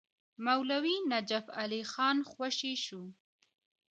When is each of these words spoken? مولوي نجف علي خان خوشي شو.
مولوي 0.45 0.95
نجف 1.11 1.45
علي 1.59 1.81
خان 1.91 2.17
خوشي 2.31 2.73
شو. 2.85 3.01